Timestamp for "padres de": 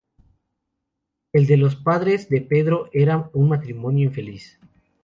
1.75-2.41